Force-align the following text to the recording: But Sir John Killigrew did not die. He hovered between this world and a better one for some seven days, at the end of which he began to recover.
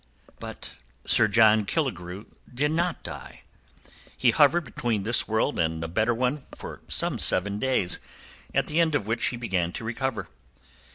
But 0.39 0.79
Sir 1.05 1.27
John 1.27 1.63
Killigrew 1.63 2.25
did 2.51 2.71
not 2.71 3.03
die. 3.03 3.43
He 4.17 4.31
hovered 4.31 4.63
between 4.65 5.03
this 5.03 5.27
world 5.27 5.59
and 5.59 5.83
a 5.83 5.87
better 5.87 6.15
one 6.15 6.41
for 6.55 6.81
some 6.87 7.19
seven 7.19 7.59
days, 7.59 7.99
at 8.51 8.65
the 8.65 8.79
end 8.79 8.95
of 8.95 9.05
which 9.05 9.27
he 9.27 9.37
began 9.37 9.71
to 9.73 9.83
recover. 9.83 10.27